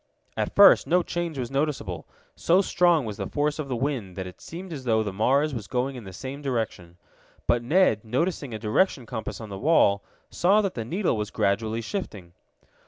[0.35, 2.07] At first no change was noticeable.
[2.35, 5.53] So strong was the force of the wind that it seemed as though the Mars
[5.53, 6.97] was going in the same direction.
[7.45, 10.01] But Ned, noticing a direction compass on the wall,
[10.31, 12.33] saw that the needle was gradually shifting.